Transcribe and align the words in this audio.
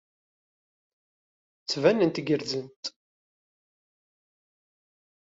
Ttbanent 1.61 2.21
gerrzent. 2.25 2.83